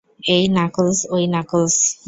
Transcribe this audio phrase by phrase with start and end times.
[0.29, 1.75] এই নাকলস, ওই নাকলস।